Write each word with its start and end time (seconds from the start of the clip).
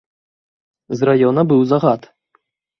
З 0.97 1.09
раёна 1.11 1.41
быў 1.53 1.61
загад. 1.75 2.01